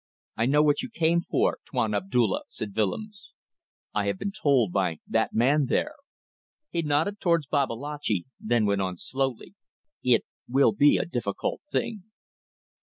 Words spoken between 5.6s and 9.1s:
there." He nodded towards Babalatchi, then went on